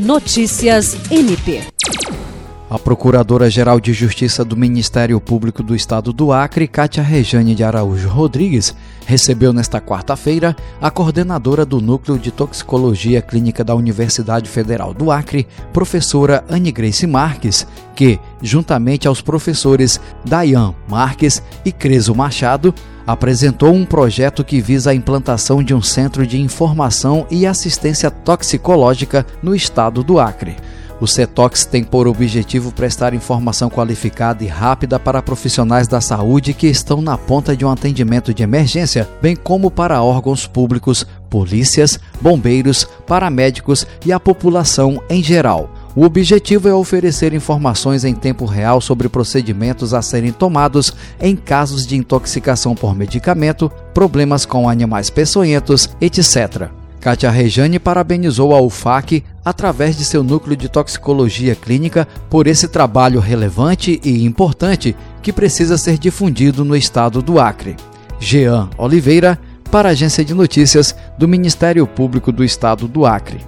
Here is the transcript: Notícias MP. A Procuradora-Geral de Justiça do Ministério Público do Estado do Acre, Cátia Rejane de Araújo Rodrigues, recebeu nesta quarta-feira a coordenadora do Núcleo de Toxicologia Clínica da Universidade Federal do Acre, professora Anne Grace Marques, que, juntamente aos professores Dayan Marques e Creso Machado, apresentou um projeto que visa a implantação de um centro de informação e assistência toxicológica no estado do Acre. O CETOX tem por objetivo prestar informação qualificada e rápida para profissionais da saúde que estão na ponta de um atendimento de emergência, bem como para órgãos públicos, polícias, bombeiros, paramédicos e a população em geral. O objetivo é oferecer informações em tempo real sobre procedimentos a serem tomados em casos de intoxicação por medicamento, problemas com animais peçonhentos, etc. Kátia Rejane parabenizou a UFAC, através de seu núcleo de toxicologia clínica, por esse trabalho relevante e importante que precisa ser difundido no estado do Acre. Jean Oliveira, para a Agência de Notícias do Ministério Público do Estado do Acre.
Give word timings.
Notícias 0.00 0.96
MP. 1.10 1.60
A 2.70 2.78
Procuradora-Geral 2.78 3.78
de 3.78 3.92
Justiça 3.92 4.42
do 4.42 4.56
Ministério 4.56 5.20
Público 5.20 5.62
do 5.62 5.74
Estado 5.74 6.10
do 6.10 6.32
Acre, 6.32 6.66
Cátia 6.66 7.02
Rejane 7.02 7.54
de 7.54 7.62
Araújo 7.62 8.08
Rodrigues, 8.08 8.74
recebeu 9.04 9.52
nesta 9.52 9.78
quarta-feira 9.78 10.56
a 10.80 10.90
coordenadora 10.90 11.66
do 11.66 11.82
Núcleo 11.82 12.18
de 12.18 12.30
Toxicologia 12.30 13.20
Clínica 13.20 13.62
da 13.62 13.74
Universidade 13.74 14.48
Federal 14.48 14.94
do 14.94 15.10
Acre, 15.10 15.46
professora 15.70 16.44
Anne 16.48 16.72
Grace 16.72 17.06
Marques, 17.06 17.66
que, 17.94 18.18
juntamente 18.40 19.06
aos 19.06 19.20
professores 19.20 20.00
Dayan 20.24 20.74
Marques 20.88 21.42
e 21.62 21.70
Creso 21.70 22.14
Machado, 22.14 22.74
apresentou 23.12 23.74
um 23.74 23.84
projeto 23.84 24.44
que 24.44 24.60
visa 24.60 24.90
a 24.90 24.94
implantação 24.94 25.62
de 25.64 25.74
um 25.74 25.82
centro 25.82 26.24
de 26.24 26.40
informação 26.40 27.26
e 27.28 27.44
assistência 27.44 28.08
toxicológica 28.08 29.26
no 29.42 29.52
estado 29.52 30.04
do 30.04 30.20
Acre. 30.20 30.56
O 31.00 31.08
CETOX 31.08 31.64
tem 31.64 31.82
por 31.82 32.06
objetivo 32.06 32.70
prestar 32.70 33.12
informação 33.12 33.68
qualificada 33.68 34.44
e 34.44 34.46
rápida 34.46 34.98
para 34.98 35.22
profissionais 35.22 35.88
da 35.88 36.00
saúde 36.00 36.54
que 36.54 36.68
estão 36.68 37.00
na 37.00 37.18
ponta 37.18 37.56
de 37.56 37.64
um 37.64 37.70
atendimento 37.70 38.32
de 38.32 38.44
emergência, 38.44 39.08
bem 39.20 39.34
como 39.34 39.70
para 39.70 40.02
órgãos 40.02 40.46
públicos, 40.46 41.04
polícias, 41.28 41.98
bombeiros, 42.20 42.86
paramédicos 43.06 43.86
e 44.06 44.12
a 44.12 44.20
população 44.20 45.02
em 45.08 45.22
geral. 45.22 45.79
O 45.94 46.04
objetivo 46.04 46.68
é 46.68 46.74
oferecer 46.74 47.34
informações 47.34 48.04
em 48.04 48.14
tempo 48.14 48.44
real 48.44 48.80
sobre 48.80 49.08
procedimentos 49.08 49.92
a 49.92 50.00
serem 50.00 50.30
tomados 50.30 50.94
em 51.20 51.34
casos 51.34 51.84
de 51.84 51.96
intoxicação 51.96 52.76
por 52.76 52.94
medicamento, 52.94 53.70
problemas 53.92 54.46
com 54.46 54.68
animais 54.68 55.10
peçonhentos, 55.10 55.90
etc. 56.00 56.68
Kátia 57.00 57.30
Rejane 57.30 57.78
parabenizou 57.78 58.54
a 58.54 58.60
UFAC, 58.60 59.24
através 59.44 59.96
de 59.96 60.04
seu 60.04 60.22
núcleo 60.22 60.56
de 60.56 60.68
toxicologia 60.68 61.56
clínica, 61.56 62.06
por 62.28 62.46
esse 62.46 62.68
trabalho 62.68 63.18
relevante 63.18 64.00
e 64.04 64.24
importante 64.24 64.94
que 65.22 65.32
precisa 65.32 65.76
ser 65.76 65.98
difundido 65.98 66.64
no 66.64 66.76
estado 66.76 67.20
do 67.20 67.40
Acre. 67.40 67.74
Jean 68.20 68.68
Oliveira, 68.78 69.40
para 69.70 69.88
a 69.88 69.92
Agência 69.92 70.24
de 70.24 70.34
Notícias 70.34 70.94
do 71.18 71.26
Ministério 71.26 71.86
Público 71.86 72.30
do 72.30 72.44
Estado 72.44 72.86
do 72.86 73.06
Acre. 73.06 73.40